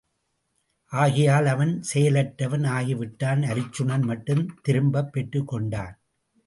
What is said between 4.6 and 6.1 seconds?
திரும்பப் பெற்றுக் கொண்டான்.